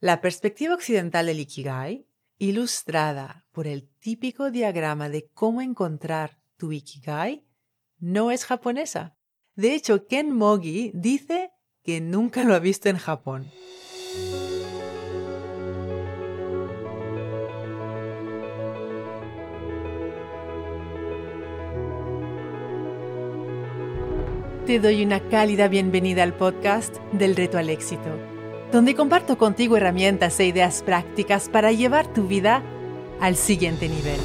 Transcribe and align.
La 0.00 0.20
perspectiva 0.20 0.74
occidental 0.74 1.26
del 1.26 1.40
Ikigai, 1.40 2.06
ilustrada 2.38 3.44
por 3.50 3.66
el 3.66 3.88
típico 3.98 4.52
diagrama 4.52 5.08
de 5.08 5.28
cómo 5.34 5.60
encontrar 5.60 6.38
tu 6.56 6.70
Ikigai, 6.70 7.44
no 7.98 8.30
es 8.30 8.44
japonesa. 8.44 9.16
De 9.56 9.74
hecho, 9.74 10.06
Ken 10.06 10.30
Mogi 10.30 10.92
dice 10.94 11.50
que 11.82 12.00
nunca 12.00 12.44
lo 12.44 12.54
ha 12.54 12.60
visto 12.60 12.88
en 12.88 12.96
Japón. 12.96 13.50
Te 24.64 24.78
doy 24.78 25.04
una 25.04 25.28
cálida 25.28 25.66
bienvenida 25.66 26.22
al 26.22 26.36
podcast 26.36 26.94
del 27.10 27.34
reto 27.34 27.58
al 27.58 27.68
éxito, 27.68 28.27
donde 28.72 28.94
comparto 28.94 29.38
contigo 29.38 29.76
herramientas 29.76 30.38
e 30.40 30.46
ideas 30.46 30.82
prácticas 30.82 31.48
para 31.48 31.72
llevar 31.72 32.06
tu 32.06 32.24
vida 32.24 32.62
al 33.20 33.36
siguiente 33.36 33.88
nivel. 33.88 34.20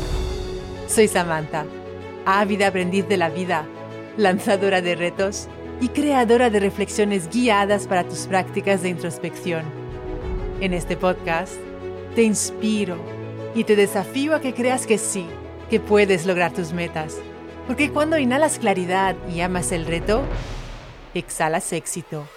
Soy 0.88 1.08
Samantha, 1.08 1.66
ávida 2.26 2.68
aprendiz 2.68 3.08
de 3.08 3.18
la 3.18 3.30
vida, 3.30 3.66
lanzadora 4.18 4.82
de 4.82 4.96
retos 4.96 5.48
y 5.82 5.90
creadora 5.90 6.50
de 6.50 6.60
reflexiones 6.60 7.30
guiadas 7.30 7.88
para 7.88 8.04
tus 8.04 8.28
prácticas 8.28 8.82
de 8.82 8.90
introspección. 8.90 9.64
En 10.60 10.74
este 10.74 10.98
podcast 10.98 11.54
te 12.16 12.24
inspiro 12.24 12.98
y 13.56 13.64
te 13.64 13.76
desafío 13.76 14.36
a 14.36 14.42
que 14.42 14.54
creas 14.54 14.86
que 14.86 14.98
sí, 14.98 15.26
que 15.70 15.80
puedes 15.80 16.26
lograr 16.26 16.52
tus 16.52 16.74
metas 16.74 17.18
porque 17.68 17.92
cuando 17.92 18.18
inhalas 18.18 18.60
claridad 18.60 19.16
y 19.34 19.40
amas 19.42 19.72
el 19.72 19.86
reto, 19.86 20.24
exhalas 21.14 21.72
éxito. 21.72 22.28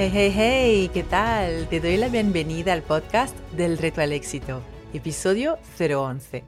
Hey, 0.00 0.10
hey, 0.14 0.32
hey, 0.32 0.90
¿qué 0.94 1.02
tal? 1.02 1.68
Te 1.68 1.80
doy 1.80 1.96
la 1.96 2.08
bienvenida 2.08 2.72
al 2.72 2.84
podcast 2.84 3.36
del 3.56 3.76
reto 3.78 4.00
al 4.00 4.12
éxito, 4.12 4.62
episodio 4.92 5.58
011. 5.76 6.44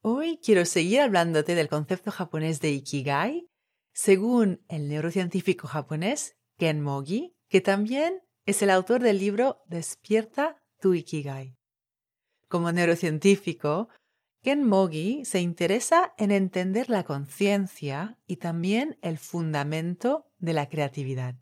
Hoy 0.00 0.40
quiero 0.42 0.64
seguir 0.64 1.02
hablándote 1.02 1.54
del 1.54 1.68
concepto 1.68 2.10
japonés 2.10 2.60
de 2.60 2.72
Ikigai, 2.72 3.46
según 3.92 4.60
el 4.66 4.88
neurocientífico 4.88 5.68
japonés 5.68 6.34
Ken 6.58 6.80
Mogi, 6.80 7.36
que 7.48 7.60
también 7.60 8.22
es 8.44 8.60
el 8.62 8.70
autor 8.70 9.02
del 9.02 9.20
libro 9.20 9.62
Despierta 9.66 10.60
tu 10.80 10.94
Ikigai. 10.94 11.54
Como 12.48 12.72
neurocientífico, 12.72 13.88
Ken 14.42 14.66
Mogi 14.66 15.24
se 15.24 15.38
interesa 15.38 16.12
en 16.18 16.32
entender 16.32 16.90
la 16.90 17.04
conciencia 17.04 18.18
y 18.26 18.38
también 18.38 18.98
el 19.00 19.18
fundamento 19.18 20.26
de 20.40 20.54
la 20.54 20.68
creatividad. 20.68 21.36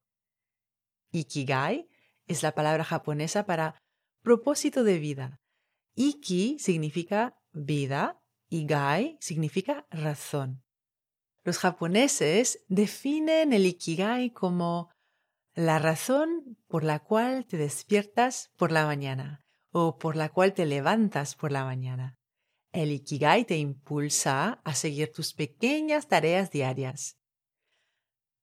Ikigai 1.13 1.89
es 2.27 2.43
la 2.43 2.55
palabra 2.55 2.85
japonesa 2.85 3.47
para 3.47 3.81
propósito 4.23 4.85
de 4.85 4.99
vida. 4.99 5.41
Iki 5.95 6.59
significa 6.59 7.39
vida 7.53 8.23
y 8.49 8.67
gai 8.67 9.17
significa 9.21 9.87
razón. 9.91 10.63
Los 11.43 11.59
japoneses 11.59 12.65
definen 12.69 13.53
el 13.53 13.67
Ikigai 13.67 14.33
como 14.33 14.91
la 15.55 15.79
razón 15.79 16.59
por 16.69 16.85
la 16.85 17.01
cual 17.01 17.47
te 17.47 17.57
despiertas 17.57 18.53
por 18.57 18.71
la 18.71 18.87
mañana 18.87 19.45
o 19.73 19.99
por 19.99 20.17
la 20.17 20.29
cual 20.29 20.53
te 20.53 20.67
levantas 20.67 21.35
por 21.35 21.51
la 21.51 21.65
mañana. 21.65 22.19
El 22.73 22.93
Ikigai 22.93 23.45
te 23.45 23.57
impulsa 23.57 24.61
a 24.65 24.75
seguir 24.75 25.11
tus 25.11 25.35
pequeñas 25.35 26.07
tareas 26.07 26.51
diarias. 26.51 27.17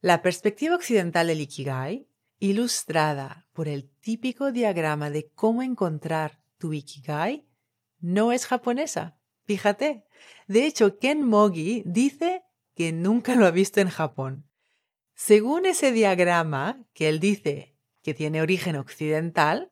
La 0.01 0.21
perspectiva 0.21 0.75
occidental 0.75 1.27
del 1.27 1.41
Ikigai, 1.41 2.09
ilustrada 2.39 3.47
por 3.53 3.67
el 3.67 3.89
típico 3.99 4.51
diagrama 4.51 5.09
de 5.09 5.29
cómo 5.29 5.63
encontrar 5.63 6.39
tu 6.57 6.73
Ikigai, 6.73 7.47
no 7.99 8.31
es 8.31 8.45
japonesa. 8.45 9.17
Fíjate. 9.45 10.05
De 10.47 10.65
hecho, 10.65 10.97
Ken 10.99 11.25
Mogi 11.25 11.83
dice 11.85 12.43
que 12.75 12.91
nunca 12.91 13.35
lo 13.35 13.45
ha 13.45 13.51
visto 13.51 13.79
en 13.79 13.89
Japón. 13.89 14.47
Según 15.15 15.65
ese 15.65 15.91
diagrama 15.91 16.85
que 16.93 17.09
él 17.09 17.19
dice 17.19 17.75
que 18.03 18.13
tiene 18.13 18.41
origen 18.41 18.75
occidental, 18.75 19.71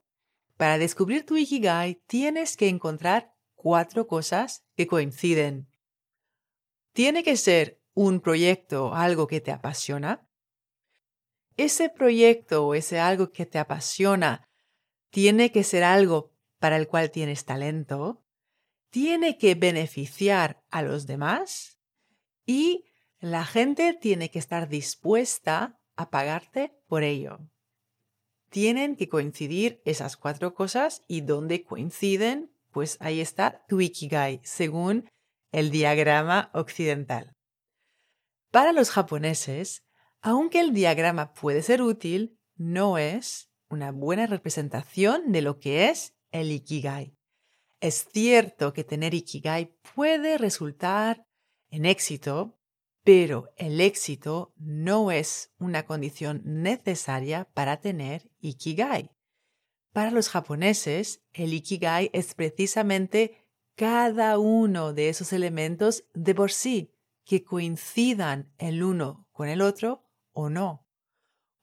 para 0.57 0.77
descubrir 0.77 1.25
tu 1.25 1.37
Ikigai 1.37 2.01
tienes 2.07 2.57
que 2.57 2.69
encontrar 2.69 3.33
cuatro 3.53 4.07
cosas 4.07 4.65
que 4.75 4.87
coinciden. 4.87 5.67
Tiene 6.93 7.23
que 7.23 7.35
ser 7.35 7.81
un 7.93 8.21
proyecto, 8.21 8.93
algo 8.93 9.27
que 9.27 9.41
te 9.41 9.51
apasiona. 9.51 10.27
Ese 11.57 11.89
proyecto 11.89 12.67
o 12.67 12.75
ese 12.75 12.99
algo 12.99 13.31
que 13.31 13.45
te 13.45 13.59
apasiona 13.59 14.47
tiene 15.09 15.51
que 15.51 15.63
ser 15.63 15.83
algo 15.83 16.33
para 16.59 16.77
el 16.77 16.87
cual 16.87 17.11
tienes 17.11 17.45
talento. 17.45 18.23
Tiene 18.89 19.37
que 19.37 19.55
beneficiar 19.55 20.63
a 20.69 20.81
los 20.81 21.05
demás 21.07 21.79
y 22.45 22.85
la 23.19 23.45
gente 23.45 23.93
tiene 23.93 24.29
que 24.29 24.39
estar 24.39 24.67
dispuesta 24.67 25.79
a 25.95 26.09
pagarte 26.09 26.77
por 26.87 27.03
ello. 27.03 27.39
Tienen 28.49 28.95
que 28.95 29.09
coincidir 29.09 29.81
esas 29.85 30.17
cuatro 30.17 30.53
cosas 30.53 31.03
y 31.07 31.21
donde 31.21 31.63
coinciden, 31.63 32.53
pues 32.71 32.97
ahí 32.99 33.21
está 33.21 33.65
tu 33.67 33.81
Ikigai, 33.81 34.41
según 34.43 35.09
el 35.51 35.71
diagrama 35.71 36.51
occidental. 36.53 37.33
Para 38.51 38.71
los 38.71 38.89
japoneses, 38.89 39.84
aunque 40.25 40.59
el 40.59 40.73
diagrama 40.73 41.33
puede 41.33 41.61
ser 41.61 41.83
útil, 41.83 42.39
no 42.55 42.97
es 42.97 43.51
una 43.69 43.91
buena 43.91 44.25
representación 44.25 45.31
de 45.31 45.43
lo 45.43 45.59
que 45.59 45.89
es 45.89 46.15
el 46.31 46.51
Ikigai. 46.51 47.15
Es 47.79 48.07
cierto 48.11 48.73
que 48.73 48.83
tener 48.83 49.13
Ikigai 49.13 49.77
puede 49.93 50.39
resultar 50.39 51.27
en 51.69 51.85
éxito 51.85 52.57
pero 53.05 53.51
el 53.55 53.81
éxito 53.81 54.51
no 54.57 55.11
es 55.11 55.53
una 55.59 55.85
condición 55.85 56.41
necesaria 56.43 57.47
para 57.53 57.79
tener 57.79 58.31
Ikigai. 58.39 59.11
Para 59.93 60.09
los 60.09 60.27
japoneses, 60.29 61.21
el 61.31 61.53
Ikigai 61.53 62.09
es 62.13 62.33
precisamente 62.33 63.45
cada 63.75 64.39
uno 64.39 64.91
de 64.91 65.09
esos 65.09 65.33
elementos 65.33 66.05
de 66.15 66.33
por 66.33 66.51
sí, 66.51 66.95
que 67.25 67.43
coincidan 67.43 68.51
el 68.57 68.81
uno 68.81 69.27
con 69.31 69.49
el 69.49 69.61
otro 69.61 70.04
o 70.35 70.49
no. 70.49 70.85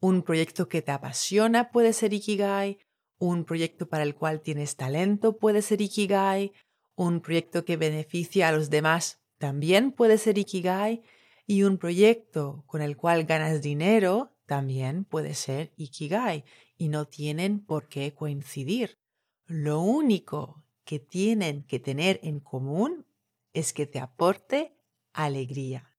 Un 0.01 0.23
proyecto 0.23 0.69
que 0.69 0.83
te 0.83 0.91
apasiona 0.91 1.71
puede 1.71 1.93
ser 1.93 2.13
Ikigai, 2.13 2.79
un 3.19 3.45
proyecto 3.45 3.89
para 3.89 4.03
el 4.03 4.17
cual 4.17 4.41
tienes 4.41 4.75
talento 4.75 5.39
puede 5.39 5.63
ser 5.63 5.81
Ikigai, 5.81 6.53
un 6.97 7.21
proyecto 7.21 7.65
que 7.65 7.77
beneficia 7.77 8.49
a 8.49 8.53
los 8.53 8.69
demás 8.69 9.21
también 9.39 9.93
puede 9.93 10.19
ser 10.19 10.39
Ikigai, 10.39 11.03
y 11.47 11.63
un 11.63 11.79
proyecto 11.79 12.65
con 12.67 12.83
el 12.83 12.97
cual 12.97 13.25
ganas 13.25 13.63
dinero 13.63 14.33
también 14.47 15.05
puede 15.05 15.35
ser 15.35 15.73
Ikigai 15.77 16.45
y 16.77 16.89
no 16.89 17.07
tienen 17.07 17.65
por 17.65 17.89
qué 17.89 18.15
coincidir. 18.15 18.99
Lo 19.47 19.81
único 19.81 20.65
que 20.85 20.99
tienen 20.99 21.65
que 21.65 21.79
tener 21.79 22.21
en 22.23 22.41
común 22.41 23.07
es 23.53 23.73
que 23.73 23.87
te 23.87 23.99
aporte 23.99 24.77
alegría. 25.13 25.97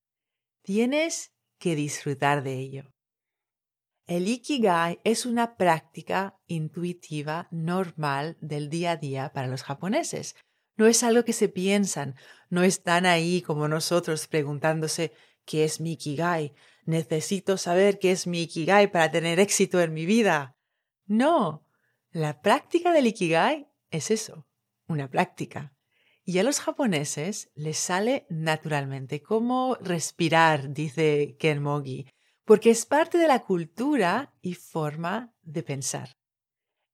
Tienes 0.62 1.33
que 1.64 1.74
disfrutar 1.74 2.42
de 2.42 2.58
ello. 2.58 2.92
El 4.06 4.28
Ikigai 4.28 5.00
es 5.02 5.24
una 5.24 5.56
práctica 5.56 6.38
intuitiva 6.46 7.48
normal 7.50 8.36
del 8.42 8.68
día 8.68 8.90
a 8.90 8.96
día 8.98 9.32
para 9.32 9.48
los 9.48 9.62
japoneses. 9.62 10.36
No 10.76 10.86
es 10.86 11.02
algo 11.02 11.24
que 11.24 11.32
se 11.32 11.48
piensan, 11.48 12.16
no 12.50 12.64
están 12.64 13.06
ahí 13.06 13.40
como 13.40 13.66
nosotros 13.66 14.26
preguntándose 14.26 15.14
¿Qué 15.46 15.64
es 15.64 15.80
mi 15.80 15.92
Ikigai? 15.92 16.52
Necesito 16.84 17.56
saber 17.56 17.98
qué 17.98 18.10
es 18.10 18.26
mi 18.26 18.42
Ikigai 18.42 18.92
para 18.92 19.10
tener 19.10 19.40
éxito 19.40 19.80
en 19.80 19.94
mi 19.94 20.04
vida. 20.04 20.58
No, 21.06 21.66
la 22.10 22.42
práctica 22.42 22.92
del 22.92 23.06
Ikigai 23.06 23.68
es 23.90 24.10
eso, 24.10 24.46
una 24.86 25.08
práctica. 25.08 25.73
Y 26.24 26.38
a 26.38 26.42
los 26.42 26.60
japoneses 26.60 27.50
les 27.54 27.76
sale 27.76 28.26
naturalmente, 28.30 29.22
como 29.22 29.76
respirar, 29.76 30.72
dice 30.72 31.36
Ken 31.38 31.62
Mogi, 31.62 32.06
porque 32.44 32.70
es 32.70 32.86
parte 32.86 33.18
de 33.18 33.28
la 33.28 33.40
cultura 33.40 34.34
y 34.40 34.54
forma 34.54 35.34
de 35.42 35.62
pensar. 35.62 36.16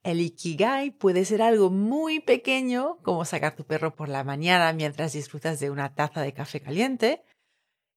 El 0.02 0.20
Ikigai 0.20 0.90
puede 0.90 1.24
ser 1.24 1.42
algo 1.42 1.70
muy 1.70 2.20
pequeño, 2.20 2.98
como 3.02 3.24
sacar 3.24 3.54
tu 3.54 3.64
perro 3.64 3.94
por 3.94 4.08
la 4.08 4.24
mañana 4.24 4.72
mientras 4.72 5.12
disfrutas 5.12 5.60
de 5.60 5.70
una 5.70 5.94
taza 5.94 6.22
de 6.22 6.32
café 6.32 6.60
caliente, 6.60 7.22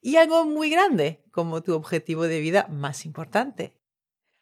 y 0.02 0.18
algo 0.18 0.46
muy 0.46 0.70
grande 0.70 1.24
como 1.32 1.64
tu 1.64 1.74
objetivo 1.74 2.24
de 2.24 2.42
vida 2.42 2.68
más 2.70 3.06
importante. 3.06 3.74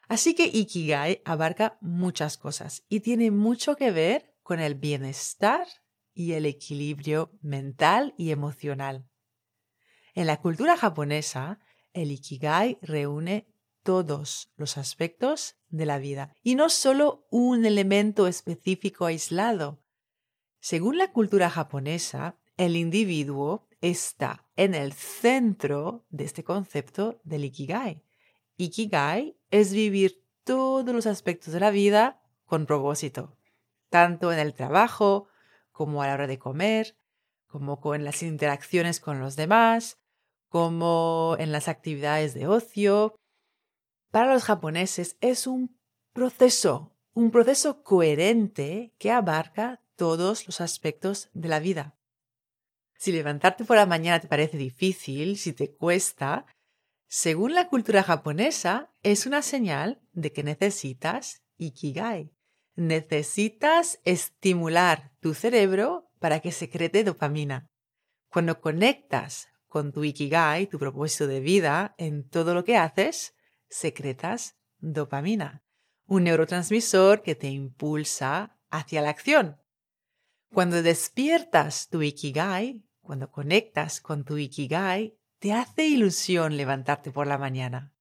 Así 0.10 0.34
que 0.34 0.48
Ikigai 0.48 1.22
abarca 1.24 1.78
muchas 1.80 2.38
cosas 2.38 2.84
y 2.90 3.00
tiene 3.00 3.32
mucho 3.32 3.78
que 3.78 3.92
ver 3.92 4.34
con 4.44 4.60
el 4.60 4.76
bienestar 4.76 5.68
y 6.13 6.34
el 6.34 6.46
equilibrio 6.46 7.31
mental 7.42 8.13
y 8.18 8.31
emocional. 8.31 9.08
En 10.13 10.28
la 10.28 10.42
cultura 10.42 10.78
japonesa, 10.78 11.60
el 11.94 12.12
Ikigai 12.12 12.78
reúne 12.81 13.48
todos 13.84 14.52
los 14.56 14.78
aspectos 14.78 15.56
de 15.69 15.86
la 15.86 15.98
vida 15.98 16.34
y 16.44 16.56
no 16.56 16.69
solo 16.69 17.28
un 17.31 17.66
elemento 17.66 18.28
específico 18.28 19.06
aislado. 19.06 19.84
Según 20.60 20.98
la 20.98 21.12
cultura 21.12 21.50
japonesa, 21.50 22.38
el 22.57 22.75
individuo 22.75 23.68
está 23.81 24.48
en 24.56 24.75
el 24.75 24.94
centro 24.94 26.06
de 26.10 26.25
este 26.25 26.44
concepto 26.44 27.19
del 27.24 27.46
Ikigai. 27.46 28.04
Ikigai 28.57 29.38
es 29.50 29.74
vivir 29.74 30.24
todos 30.44 30.94
los 30.94 31.07
aspectos 31.07 31.54
de 31.54 31.60
la 31.60 31.72
vida 31.72 32.22
con 32.46 32.66
propósito, 32.66 33.38
tanto 33.90 34.31
en 34.31 34.40
el 34.40 34.54
trabajo 34.54 35.28
como 35.71 36.01
a 36.01 36.07
la 36.07 36.13
hora 36.13 36.27
de 36.27 36.39
comer, 36.39 36.97
como 37.47 37.79
con 37.79 38.03
las 38.03 38.23
interacciones 38.23 39.00
con 39.00 39.19
los 39.19 39.35
demás, 39.35 40.00
como 40.47 41.35
en 41.39 41.51
las 41.51 41.68
actividades 41.68 42.33
de 42.33 42.47
ocio. 42.47 43.15
Para 44.12 44.33
los 44.33 44.44
japoneses 44.44 45.18
es 45.21 45.47
un 45.47 45.79
proceso, 46.13 46.95
un 47.13 47.31
proceso 47.31 47.83
coherente 47.83 48.94
que 48.97 49.12
abarca 49.12 49.81
todos 49.95 50.45
los 50.45 50.62
aspectos 50.62 51.29
de 51.33 51.50
la 51.50 51.59
vida. 51.59 51.97
Si 52.97 53.12
levantarte 53.12 53.65
por 53.65 53.77
la 53.77 53.85
mañana 53.85 54.19
te 54.19 54.27
parece 54.27 54.57
difícil, 54.57 55.38
si 55.38 55.53
te 55.53 55.73
cuesta, 55.73 56.45
según 57.07 57.53
la 57.53 57.68
cultura 57.68 58.03
japonesa, 58.03 58.94
es 59.03 59.25
una 59.25 59.41
señal 59.41 60.01
de 60.13 60.31
que 60.31 60.44
necesitas 60.44 61.44
ikigai. 61.57 62.31
Necesitas 62.75 64.00
estimular 64.03 65.12
tu 65.19 65.33
cerebro 65.33 66.09
para 66.19 66.39
que 66.39 66.51
secrete 66.51 67.03
dopamina. 67.03 67.69
Cuando 68.29 68.62
conectas 68.62 69.47
con 69.68 69.91
tu 69.91 70.03
ikigai, 70.03 70.68
tu 70.68 70.79
propósito 70.79 71.27
de 71.27 71.39
vida, 71.39 71.95
en 71.97 72.27
todo 72.27 72.53
lo 72.53 72.63
que 72.63 72.77
haces, 72.77 73.35
secretas 73.69 74.57
dopamina, 74.79 75.63
un 76.06 76.23
neurotransmisor 76.23 77.21
que 77.21 77.35
te 77.35 77.50
impulsa 77.50 78.57
hacia 78.69 79.01
la 79.01 79.09
acción. 79.09 79.57
Cuando 80.53 80.81
despiertas 80.81 81.89
tu 81.89 82.01
ikigai, 82.01 82.83
cuando 83.01 83.31
conectas 83.31 84.00
con 84.00 84.23
tu 84.23 84.38
Ikigai, 84.38 85.18
te 85.39 85.53
hace 85.53 85.88
ilusión 85.88 86.56
levantarte 86.56 87.12
por 87.12 87.27
la 87.27 87.38
mañana. 87.38 87.94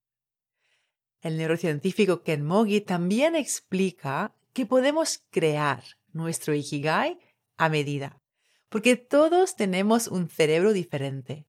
El 1.20 1.36
neurocientífico 1.36 2.22
Ken 2.22 2.44
Mogi 2.44 2.80
también 2.80 3.34
explica 3.34 4.36
que 4.52 4.66
podemos 4.66 5.24
crear 5.30 5.82
nuestro 6.12 6.54
Ikigai 6.54 7.18
a 7.56 7.68
medida, 7.68 8.20
porque 8.68 8.96
todos 8.96 9.56
tenemos 9.56 10.08
un 10.08 10.28
cerebro 10.28 10.72
diferente. 10.72 11.46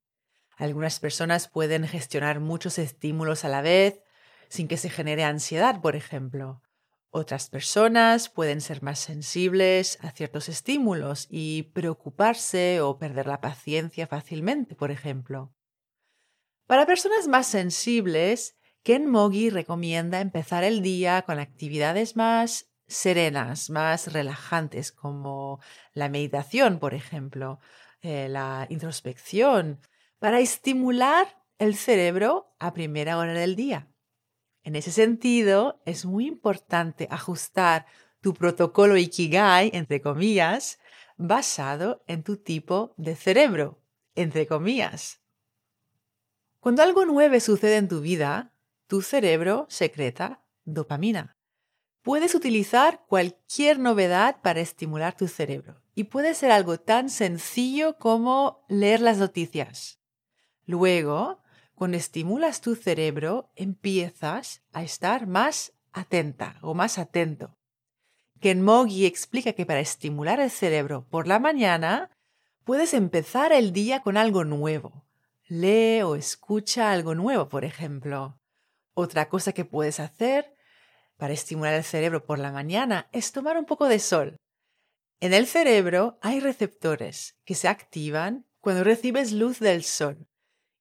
Algunas 0.57 0.99
personas 0.99 1.47
pueden 1.47 1.87
gestionar 1.87 2.39
muchos 2.39 2.77
estímulos 2.77 3.45
a 3.45 3.49
la 3.49 3.61
vez 3.61 4.01
sin 4.49 4.67
que 4.67 4.77
se 4.77 4.89
genere 4.89 5.23
ansiedad, 5.23 5.81
por 5.81 5.95
ejemplo. 5.95 6.61
Otras 7.09 7.49
personas 7.49 8.29
pueden 8.29 8.61
ser 8.61 8.83
más 8.83 8.99
sensibles 8.99 9.97
a 10.01 10.11
ciertos 10.11 10.47
estímulos 10.49 11.27
y 11.29 11.63
preocuparse 11.73 12.79
o 12.81 12.97
perder 12.97 13.27
la 13.27 13.41
paciencia 13.41 14.07
fácilmente, 14.07 14.75
por 14.75 14.91
ejemplo. 14.91 15.53
Para 16.67 16.85
personas 16.85 17.27
más 17.27 17.47
sensibles, 17.47 18.55
Ken 18.83 19.09
Mogi 19.09 19.49
recomienda 19.49 20.21
empezar 20.21 20.63
el 20.63 20.81
día 20.81 21.23
con 21.23 21.39
actividades 21.39 22.15
más 22.15 22.70
serenas, 22.91 23.69
más 23.69 24.11
relajantes, 24.13 24.91
como 24.91 25.59
la 25.93 26.09
meditación, 26.09 26.79
por 26.79 26.93
ejemplo, 26.93 27.59
eh, 28.01 28.27
la 28.29 28.67
introspección, 28.69 29.79
para 30.19 30.39
estimular 30.39 31.41
el 31.57 31.75
cerebro 31.75 32.53
a 32.59 32.73
primera 32.73 33.17
hora 33.17 33.33
del 33.33 33.55
día. 33.55 33.87
En 34.63 34.75
ese 34.75 34.91
sentido, 34.91 35.81
es 35.85 36.05
muy 36.05 36.27
importante 36.27 37.07
ajustar 37.09 37.85
tu 38.21 38.33
protocolo 38.33 38.97
Ikigai, 38.97 39.71
entre 39.73 40.01
comillas, 40.01 40.79
basado 41.17 42.03
en 42.07 42.23
tu 42.23 42.37
tipo 42.37 42.93
de 42.97 43.15
cerebro, 43.15 43.81
entre 44.15 44.45
comillas. 44.47 45.21
Cuando 46.59 46.83
algo 46.83 47.05
nuevo 47.05 47.39
sucede 47.39 47.77
en 47.77 47.87
tu 47.87 48.01
vida, 48.01 48.53
tu 48.87 49.01
cerebro 49.01 49.65
secreta 49.69 50.43
dopamina. 50.63 51.40
Puedes 52.03 52.33
utilizar 52.33 53.05
cualquier 53.07 53.77
novedad 53.77 54.41
para 54.41 54.59
estimular 54.59 55.15
tu 55.15 55.27
cerebro 55.27 55.81
y 55.93 56.05
puede 56.05 56.33
ser 56.33 56.51
algo 56.51 56.79
tan 56.79 57.09
sencillo 57.09 57.97
como 57.99 58.65
leer 58.67 59.01
las 59.01 59.19
noticias. 59.19 59.99
Luego, 60.65 61.43
cuando 61.75 61.97
estimulas 61.97 62.61
tu 62.61 62.75
cerebro, 62.75 63.51
empiezas 63.55 64.63
a 64.71 64.81
estar 64.81 65.27
más 65.27 65.73
atenta 65.93 66.57
o 66.61 66.73
más 66.73 66.97
atento. 66.97 67.55
Ken 68.39 68.63
Mogi 68.63 69.05
explica 69.05 69.53
que 69.53 69.67
para 69.67 69.79
estimular 69.79 70.39
el 70.39 70.49
cerebro 70.49 71.05
por 71.07 71.27
la 71.27 71.37
mañana, 71.37 72.09
puedes 72.63 72.95
empezar 72.95 73.53
el 73.53 73.73
día 73.73 74.01
con 74.01 74.17
algo 74.17 74.43
nuevo. 74.43 75.05
Lee 75.47 76.01
o 76.01 76.15
escucha 76.15 76.91
algo 76.91 77.13
nuevo, 77.13 77.47
por 77.47 77.63
ejemplo. 77.63 78.39
Otra 78.95 79.29
cosa 79.29 79.51
que 79.51 79.65
puedes 79.65 79.99
hacer 79.99 80.55
para 81.21 81.33
estimular 81.33 81.75
el 81.75 81.83
cerebro 81.83 82.25
por 82.25 82.39
la 82.39 82.51
mañana 82.51 83.07
es 83.11 83.31
tomar 83.31 83.55
un 83.55 83.65
poco 83.65 83.87
de 83.87 83.99
sol. 83.99 84.37
En 85.19 85.35
el 85.35 85.45
cerebro 85.45 86.17
hay 86.19 86.39
receptores 86.39 87.37
que 87.45 87.53
se 87.53 87.67
activan 87.67 88.47
cuando 88.59 88.83
recibes 88.83 89.31
luz 89.31 89.59
del 89.59 89.83
sol. 89.83 90.27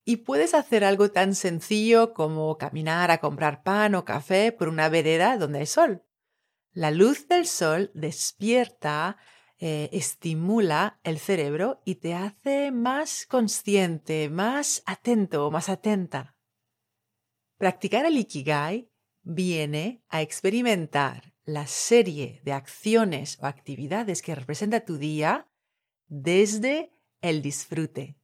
Y 0.02 0.16
puedes 0.16 0.54
hacer 0.54 0.82
algo 0.82 1.10
tan 1.10 1.34
sencillo 1.34 2.14
como 2.14 2.56
caminar 2.56 3.10
a 3.10 3.18
comprar 3.18 3.62
pan 3.62 3.94
o 3.94 4.06
café 4.06 4.50
por 4.50 4.70
una 4.70 4.88
vereda 4.88 5.36
donde 5.36 5.58
hay 5.58 5.66
sol. 5.66 6.06
La 6.72 6.90
luz 6.90 7.28
del 7.28 7.46
sol 7.46 7.90
despierta, 7.92 9.18
eh, 9.58 9.90
estimula 9.92 11.00
el 11.02 11.18
cerebro 11.18 11.82
y 11.84 11.96
te 11.96 12.14
hace 12.14 12.72
más 12.72 13.26
consciente, 13.26 14.30
más 14.30 14.82
atento, 14.86 15.50
más 15.50 15.68
atenta. 15.68 16.34
Practicar 17.58 18.06
el 18.06 18.16
Ikigai 18.16 18.89
viene 19.22 20.02
a 20.08 20.22
experimentar 20.22 21.34
la 21.44 21.66
serie 21.66 22.40
de 22.44 22.52
acciones 22.52 23.38
o 23.40 23.46
actividades 23.46 24.22
que 24.22 24.34
representa 24.34 24.84
tu 24.84 24.98
día 24.98 25.48
desde 26.06 26.92
el 27.20 27.42
disfrute. 27.42 28.16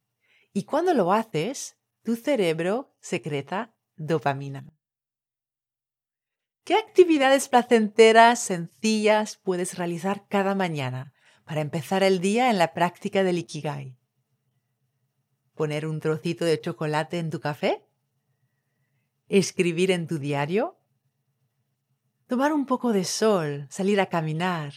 Y 0.53 0.63
cuando 0.63 0.93
lo 0.93 1.13
haces, 1.13 1.77
tu 2.03 2.15
cerebro 2.15 2.95
secreta 2.99 3.75
dopamina. 3.95 4.65
¿Qué 6.63 6.75
actividades 6.75 7.47
placenteras 7.47 8.39
sencillas 8.39 9.37
puedes 9.37 9.77
realizar 9.77 10.27
cada 10.27 10.53
mañana 10.53 11.13
para 11.45 11.61
empezar 11.61 12.03
el 12.03 12.19
día 12.19 12.49
en 12.49 12.57
la 12.57 12.73
práctica 12.73 13.23
del 13.23 13.37
Ikigai? 13.37 13.97
¿Poner 15.53 15.87
un 15.87 15.99
trocito 15.99 16.43
de 16.43 16.59
chocolate 16.59 17.19
en 17.19 17.29
tu 17.29 17.39
café? 17.39 17.87
¿Escribir 19.29 19.91
en 19.91 20.07
tu 20.07 20.19
diario? 20.19 20.77
¿Tomar 22.27 22.53
un 22.53 22.65
poco 22.65 22.93
de 22.93 23.03
sol, 23.03 23.67
salir 23.69 23.99
a 23.99 24.07
caminar? 24.07 24.73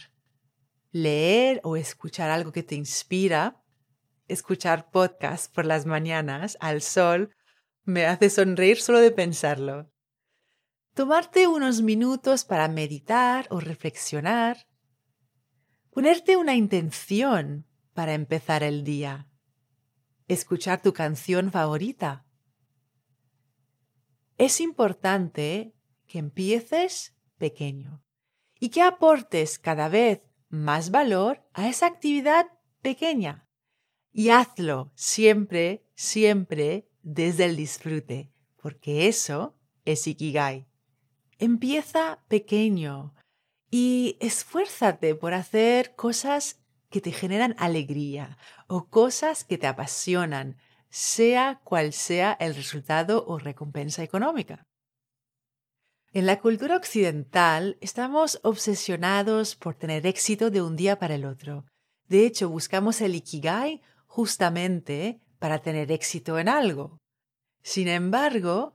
¿Leer 0.91 1.61
o 1.63 1.75
escuchar 1.75 2.31
algo 2.31 2.51
que 2.51 2.63
te 2.63 2.75
inspira 2.75 3.61
escuchar 4.31 4.89
podcast 4.91 5.53
por 5.53 5.65
las 5.65 5.85
mañanas 5.85 6.57
al 6.61 6.81
sol 6.81 7.35
me 7.83 8.05
hace 8.05 8.29
sonreír 8.29 8.79
solo 8.79 8.99
de 8.99 9.11
pensarlo. 9.11 9.91
Tomarte 10.93 11.47
unos 11.47 11.81
minutos 11.81 12.45
para 12.45 12.67
meditar 12.67 13.47
o 13.49 13.59
reflexionar. 13.59 14.67
Ponerte 15.89 16.37
una 16.37 16.55
intención 16.55 17.67
para 17.93 18.13
empezar 18.13 18.63
el 18.63 18.83
día. 18.83 19.27
Escuchar 20.27 20.81
tu 20.81 20.93
canción 20.93 21.51
favorita. 21.51 22.25
Es 24.37 24.61
importante 24.61 25.75
que 26.07 26.19
empieces 26.19 27.15
pequeño 27.41 28.01
y 28.59 28.69
que 28.69 28.83
aportes 28.83 29.59
cada 29.59 29.89
vez 29.89 30.21
más 30.47 30.91
valor 30.91 31.43
a 31.53 31.67
esa 31.67 31.87
actividad 31.87 32.45
pequeña. 32.81 33.49
Y 34.13 34.29
hazlo 34.29 34.91
siempre, 34.95 35.83
siempre 35.95 36.87
desde 37.01 37.45
el 37.45 37.55
disfrute, 37.55 38.31
porque 38.61 39.07
eso 39.07 39.57
es 39.83 40.05
Ikigai. 40.05 40.67
Empieza 41.39 42.23
pequeño 42.27 43.15
y 43.71 44.17
esfuérzate 44.19 45.15
por 45.15 45.33
hacer 45.33 45.95
cosas 45.95 46.61
que 46.91 47.01
te 47.01 47.11
generan 47.11 47.55
alegría 47.57 48.37
o 48.67 48.89
cosas 48.89 49.43
que 49.43 49.57
te 49.57 49.65
apasionan, 49.65 50.57
sea 50.89 51.61
cual 51.63 51.93
sea 51.93 52.33
el 52.39 52.53
resultado 52.53 53.25
o 53.25 53.39
recompensa 53.39 54.03
económica. 54.03 54.67
En 56.13 56.25
la 56.25 56.41
cultura 56.41 56.75
occidental 56.75 57.77
estamos 57.79 58.41
obsesionados 58.43 59.55
por 59.55 59.75
tener 59.75 60.05
éxito 60.05 60.51
de 60.51 60.61
un 60.61 60.75
día 60.75 60.99
para 60.99 61.15
el 61.15 61.23
otro. 61.23 61.63
De 62.09 62.25
hecho, 62.25 62.49
buscamos 62.49 62.99
el 62.99 63.15
Ikigai 63.15 63.81
justamente 64.07 65.21
para 65.39 65.59
tener 65.59 65.89
éxito 65.89 66.37
en 66.37 66.49
algo. 66.49 66.97
Sin 67.63 67.87
embargo, 67.87 68.73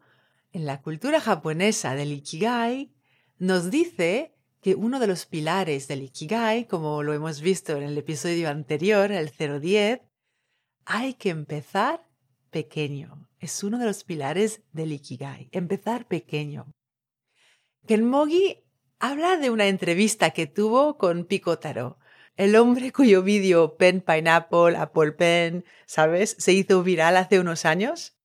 en 0.52 0.64
la 0.64 0.80
cultura 0.80 1.20
japonesa 1.20 1.94
del 1.94 2.12
Ikigai 2.12 2.94
nos 3.36 3.70
dice 3.70 4.32
que 4.62 4.74
uno 4.74 4.98
de 4.98 5.06
los 5.06 5.26
pilares 5.26 5.88
del 5.88 6.04
Ikigai, 6.04 6.66
como 6.66 7.02
lo 7.02 7.12
hemos 7.12 7.42
visto 7.42 7.76
en 7.76 7.82
el 7.82 7.98
episodio 7.98 8.48
anterior, 8.48 9.12
el 9.12 9.28
010, 9.28 10.00
hay 10.86 11.12
que 11.12 11.28
empezar 11.28 12.08
pequeño. 12.48 13.28
Es 13.38 13.62
uno 13.62 13.78
de 13.78 13.84
los 13.84 14.04
pilares 14.04 14.62
del 14.72 14.92
Ikigai, 14.92 15.50
empezar 15.52 16.08
pequeño. 16.08 16.72
Kenmogi 17.86 18.64
habla 18.98 19.36
de 19.36 19.50
una 19.50 19.68
entrevista 19.68 20.30
que 20.30 20.46
tuvo 20.46 20.98
con 20.98 21.24
Picotaro, 21.24 21.98
el 22.36 22.56
hombre 22.56 22.92
cuyo 22.92 23.22
vídeo 23.22 23.76
Pen 23.76 24.00
Pineapple, 24.00 24.76
Apple 24.76 25.12
Pen, 25.12 25.64
¿sabes?, 25.86 26.34
se 26.38 26.52
hizo 26.52 26.82
viral 26.82 27.16
hace 27.16 27.38
unos 27.38 27.64
años. 27.64 28.16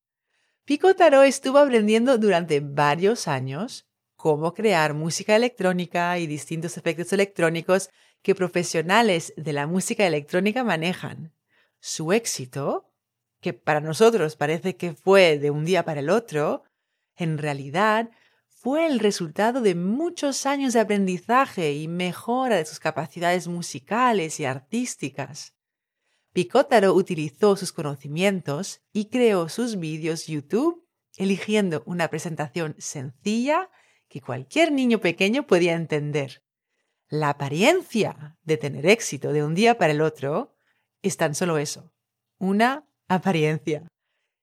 Picotaro 0.66 1.22
estuvo 1.22 1.60
aprendiendo 1.60 2.18
durante 2.18 2.60
varios 2.60 3.28
años 3.28 3.88
cómo 4.16 4.54
crear 4.54 4.96
música 4.96 5.36
electrónica 5.36 6.18
y 6.18 6.26
distintos 6.26 6.78
efectos 6.78 7.14
electrónicos 7.14 7.90
que 8.24 8.36
profesionales 8.36 9.34
de 9.38 9.54
la 9.54 9.68
música 9.68 10.08
electrónica 10.08 10.64
manejan. 10.64 11.34
Su 11.80 12.14
éxito, 12.14 12.92
que 13.40 13.54
para 13.54 13.80
nosotros 13.80 14.36
parece 14.36 14.76
que 14.76 14.94
fue 14.94 15.38
de 15.38 15.52
un 15.52 15.66
día 15.66 15.86
para 15.86 16.00
el 16.00 16.10
otro, 16.10 16.64
en 17.16 17.38
realidad 17.38 18.10
fue 18.62 18.86
el 18.86 19.00
resultado 19.00 19.60
de 19.62 19.74
muchos 19.74 20.46
años 20.46 20.74
de 20.74 20.82
aprendizaje 20.82 21.74
y 21.74 21.88
mejora 21.88 22.58
de 22.58 22.66
sus 22.66 22.80
capacidades 22.80 23.48
musicales 23.48 24.40
y 24.40 24.46
artísticas. 24.46 25.56
Picotaro 26.32 26.94
utilizó 26.94 27.56
sus 27.56 27.74
conocimientos 27.74 28.84
y 28.94 29.06
creó 29.06 29.50
sus 29.50 29.80
vídeos 29.80 30.28
YouTube 30.28 30.88
eligiendo 31.18 31.82
una 31.88 32.10
presentación 32.10 32.76
sencilla 32.78 33.72
que 34.08 34.22
cualquier 34.22 34.72
niño 34.72 35.00
pequeño 35.00 35.48
podía 35.48 35.74
entender. 35.74 36.44
La 37.10 37.30
apariencia 37.30 38.38
de 38.44 38.58
tener 38.58 38.86
éxito 38.86 39.34
de 39.34 39.44
un 39.44 39.56
día 39.56 39.80
para 39.80 39.94
el 39.94 40.02
otro 40.02 40.54
es 41.02 41.18
tan 41.18 41.34
solo 41.34 41.58
eso, 41.58 41.92
una 42.38 42.88
apariencia. 43.08 43.88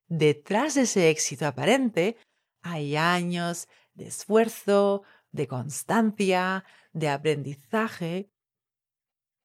Detrás 0.09 0.75
de 0.75 0.83
ese 0.83 1.09
éxito 1.09 1.47
aparente 1.47 2.17
hay 2.63 2.97
años 2.97 3.69
de 3.99 4.07
esfuerzo, 4.07 5.03
de 5.33 5.47
constancia, 5.49 6.65
de 6.93 7.09
aprendizaje. 7.09 8.31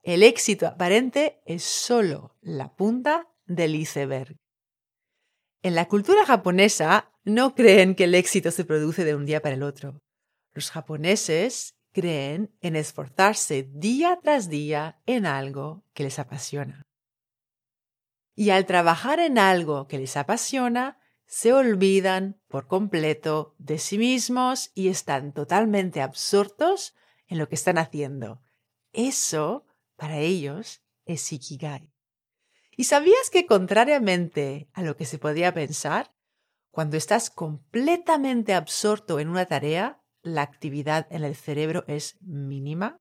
El 0.03 0.23
éxito 0.23 0.67
aparente 0.67 1.41
es 1.45 1.63
solo 1.63 2.37
la 2.41 2.75
punta 2.75 3.27
del 3.45 3.75
iceberg. 3.75 4.37
En 5.63 5.75
la 5.75 5.87
cultura 5.87 6.25
japonesa 6.25 7.11
no 7.23 7.55
creen 7.55 7.95
que 7.95 8.03
el 8.03 8.15
éxito 8.15 8.51
se 8.51 8.63
produce 8.63 9.03
de 9.03 9.15
un 9.15 9.25
día 9.25 9.41
para 9.41 9.55
el 9.55 9.63
otro. 9.63 9.99
Los 10.53 10.69
japoneses 10.69 11.75
creen 11.91 12.55
en 12.61 12.75
esforzarse 12.75 13.63
día 13.63 14.19
tras 14.21 14.49
día 14.49 15.01
en 15.05 15.25
algo 15.25 15.83
que 15.93 16.03
les 16.03 16.19
apasiona. 16.19 16.83
Y 18.35 18.49
al 18.51 18.65
trabajar 18.65 19.19
en 19.19 19.37
algo 19.37 19.87
que 19.87 19.99
les 19.99 20.17
apasiona, 20.17 20.99
se 21.33 21.51
olvidan 21.51 22.39
por 22.47 22.67
completo 22.67 23.55
de 23.57 23.79
sí 23.79 23.97
mismos 23.97 24.69
y 24.75 24.89
están 24.89 25.33
totalmente 25.33 25.99
absortos 25.99 26.93
en 27.25 27.39
lo 27.39 27.49
que 27.49 27.55
están 27.55 27.79
haciendo. 27.79 28.43
Eso, 28.91 29.65
para 29.95 30.19
ellos, 30.19 30.83
es 31.05 31.33
Ikigai. 31.33 31.91
¿Y 32.77 32.83
sabías 32.83 33.31
que 33.31 33.47
contrariamente 33.47 34.69
a 34.73 34.83
lo 34.83 34.95
que 34.95 35.05
se 35.05 35.17
podía 35.17 35.55
pensar, 35.55 36.13
cuando 36.69 36.97
estás 36.97 37.31
completamente 37.31 38.53
absorto 38.53 39.19
en 39.19 39.27
una 39.27 39.47
tarea, 39.47 40.03
la 40.21 40.43
actividad 40.43 41.07
en 41.09 41.23
el 41.23 41.35
cerebro 41.35 41.83
es 41.87 42.15
mínima? 42.21 42.99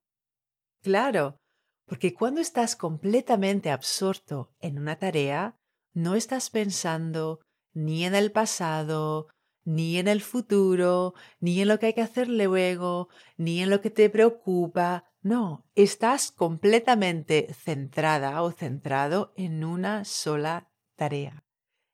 Claro, 0.81 1.37
porque 1.85 2.15
cuando 2.15 2.41
estás 2.41 2.77
completamente 2.77 3.71
absorto 3.71 4.55
en 4.59 4.79
una 4.79 4.99
tarea, 4.99 5.59
no 5.93 6.15
estás 6.15 6.49
pensando 6.49 7.41
ni 7.75 8.05
en 8.05 8.14
el 8.14 8.33
pasado, 8.33 9.29
ni 9.64 9.99
en 9.99 10.09
el 10.09 10.21
futuro, 10.21 11.14
ni 11.41 11.61
en 11.61 11.69
lo 11.69 11.79
que 11.79 11.87
hay 11.87 11.95
que 11.95 12.02
hacer 12.02 12.29
luego, 12.29 13.09
ni 13.37 13.62
en 13.62 13.71
lo 13.71 13.81
que 13.81 13.91
te 13.91 14.11
preocupa. 14.11 15.05
No, 15.23 15.64
estás 15.75 16.33
completamente 16.33 17.52
centrada 17.55 18.43
o 18.43 18.50
centrado 18.50 19.33
en 19.37 19.64
una 19.64 20.05
sola 20.05 20.71
tarea. 20.97 21.45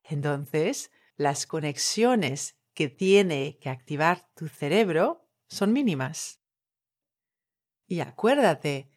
Entonces, 0.03 0.91
las 1.17 1.47
conexiones 1.47 2.57
que 2.73 2.89
tiene 2.89 3.59
que 3.61 3.69
activar 3.69 4.29
tu 4.35 4.49
cerebro 4.49 5.29
son 5.49 5.73
mínimas. 5.73 6.41
Y 7.87 8.01
acuérdate 8.01 8.91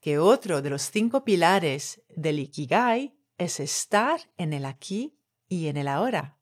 que 0.00 0.18
otro 0.18 0.62
de 0.62 0.70
los 0.70 0.82
cinco 0.90 1.24
pilares 1.24 2.02
del 2.08 2.38
Ikigai 2.38 3.14
es 3.38 3.60
estar 3.60 4.20
en 4.36 4.52
el 4.52 4.64
aquí 4.64 5.19
y 5.50 5.66
en 5.66 5.76
el 5.76 5.88
ahora. 5.88 6.38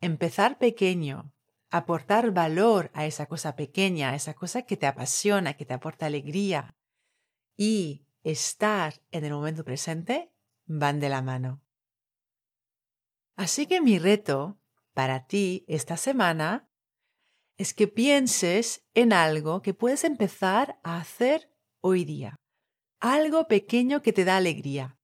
Empezar 0.00 0.56
pequeño, 0.56 1.34
aportar 1.68 2.30
valor 2.30 2.90
a 2.94 3.04
esa 3.04 3.26
cosa 3.26 3.56
pequeña, 3.56 4.10
a 4.10 4.14
esa 4.14 4.32
cosa 4.32 4.62
que 4.62 4.78
te 4.78 4.86
apasiona, 4.86 5.54
que 5.54 5.66
te 5.66 5.74
aporta 5.74 6.06
alegría 6.06 6.74
y 7.56 8.06
estar 8.22 9.02
en 9.10 9.24
el 9.24 9.32
momento 9.32 9.64
presente 9.64 10.32
van 10.64 11.00
de 11.00 11.08
la 11.08 11.20
mano. 11.20 11.60
Así 13.36 13.66
que 13.66 13.80
mi 13.80 13.98
reto 13.98 14.58
para 14.94 15.26
ti 15.26 15.64
esta 15.66 15.96
semana 15.96 16.70
es 17.56 17.74
que 17.74 17.88
pienses 17.88 18.86
en 18.94 19.12
algo 19.12 19.60
que 19.60 19.74
puedes 19.74 20.04
empezar 20.04 20.78
a 20.84 20.98
hacer 20.98 21.52
hoy 21.80 22.04
día. 22.04 22.36
Algo 23.00 23.48
pequeño 23.48 24.02
que 24.02 24.12
te 24.12 24.24
da 24.24 24.36
alegría. 24.36 24.98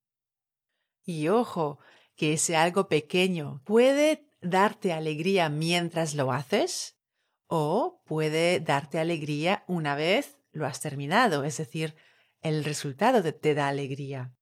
Y 1.04 1.28
ojo, 1.28 1.78
que 2.16 2.32
ese 2.32 2.56
algo 2.56 2.88
pequeño 2.88 3.62
puede 3.64 4.26
darte 4.40 4.92
alegría 4.92 5.48
mientras 5.48 6.14
lo 6.14 6.32
haces 6.32 6.96
o 7.46 8.02
puede 8.04 8.60
darte 8.60 8.98
alegría 8.98 9.64
una 9.66 9.94
vez 9.94 10.40
lo 10.52 10.66
has 10.66 10.80
terminado, 10.80 11.44
es 11.44 11.58
decir, 11.58 11.94
el 12.40 12.64
resultado 12.64 13.22
te 13.34 13.54
da 13.54 13.68
alegría. 13.68 14.34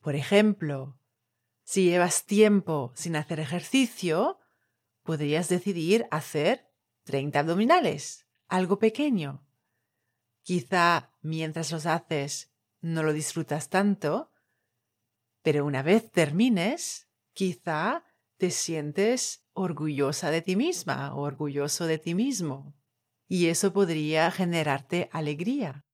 Por 0.00 0.16
ejemplo, 0.16 0.98
si 1.62 1.84
llevas 1.84 2.24
tiempo 2.24 2.92
sin 2.94 3.16
hacer 3.16 3.38
ejercicio, 3.38 4.40
podrías 5.02 5.48
decidir 5.48 6.06
hacer 6.10 6.68
30 7.04 7.40
abdominales, 7.40 8.26
algo 8.48 8.78
pequeño. 8.78 9.46
Quizá 10.42 11.12
mientras 11.20 11.70
los 11.70 11.86
haces 11.86 12.52
no 12.80 13.02
lo 13.02 13.12
disfrutas 13.12 13.68
tanto, 13.68 14.31
pero 15.42 15.66
una 15.66 15.82
vez 15.82 16.10
termines, 16.10 17.08
quizá 17.34 18.04
te 18.38 18.50
sientes 18.50 19.44
orgullosa 19.52 20.30
de 20.30 20.42
ti 20.42 20.56
misma 20.56 21.14
o 21.14 21.22
orgulloso 21.22 21.86
de 21.86 21.98
ti 21.98 22.14
mismo. 22.14 22.74
Y 23.28 23.46
eso 23.46 23.72
podría 23.72 24.30
generarte 24.30 25.08
alegría. 25.12 25.84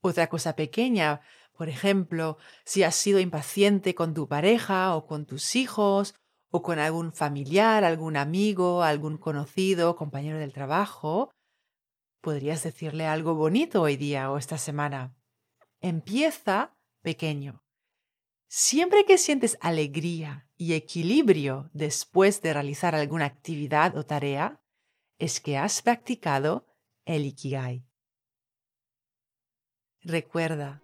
Otra 0.00 0.28
cosa 0.28 0.54
pequeña, 0.54 1.20
por 1.52 1.68
ejemplo, 1.68 2.38
si 2.64 2.82
has 2.82 2.94
sido 2.94 3.18
impaciente 3.18 3.94
con 3.94 4.14
tu 4.14 4.28
pareja 4.28 4.94
o 4.94 5.06
con 5.06 5.26
tus 5.26 5.56
hijos 5.56 6.14
o 6.50 6.62
con 6.62 6.78
algún 6.78 7.12
familiar, 7.12 7.84
algún 7.84 8.16
amigo, 8.16 8.82
algún 8.82 9.18
conocido, 9.18 9.96
compañero 9.96 10.38
del 10.38 10.52
trabajo, 10.52 11.30
podrías 12.20 12.62
decirle 12.62 13.06
algo 13.06 13.34
bonito 13.34 13.82
hoy 13.82 13.96
día 13.96 14.30
o 14.30 14.38
esta 14.38 14.56
semana. 14.56 15.16
Empieza 15.80 16.76
pequeño. 17.02 17.62
Siempre 18.48 19.04
que 19.04 19.18
sientes 19.18 19.58
alegría 19.60 20.48
y 20.56 20.72
equilibrio 20.72 21.68
después 21.74 22.40
de 22.40 22.54
realizar 22.54 22.94
alguna 22.94 23.26
actividad 23.26 23.94
o 23.94 24.06
tarea, 24.06 24.62
es 25.18 25.40
que 25.40 25.58
has 25.58 25.82
practicado 25.82 26.66
el 27.04 27.26
Ikigai. 27.26 27.84
Recuerda, 30.00 30.82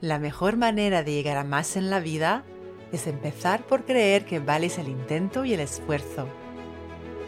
la 0.00 0.20
mejor 0.20 0.56
manera 0.56 1.02
de 1.02 1.12
llegar 1.12 1.38
a 1.38 1.44
más 1.44 1.76
en 1.76 1.90
la 1.90 1.98
vida 1.98 2.44
es 2.92 3.08
empezar 3.08 3.66
por 3.66 3.84
creer 3.84 4.24
que 4.24 4.38
vales 4.38 4.78
el 4.78 4.88
intento 4.88 5.44
y 5.44 5.54
el 5.54 5.60
esfuerzo. 5.60 6.28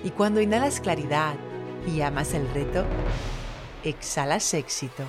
Y 0.04 0.10
cuando 0.10 0.40
inhalas 0.40 0.80
claridad 0.80 1.34
y 1.92 2.00
amas 2.02 2.32
el 2.34 2.48
reto, 2.54 2.84
exhalas 3.82 4.54
éxito. 4.54 5.08